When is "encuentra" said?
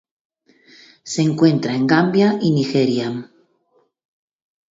1.21-1.75